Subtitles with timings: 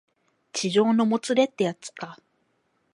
[0.51, 2.19] 痴情のもつれってやつか